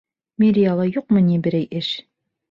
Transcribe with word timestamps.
Мэрияла 0.43 0.85
юҡмы 0.95 1.21
ни 1.25 1.37
берәй 1.49 1.67
эш? 1.81 1.91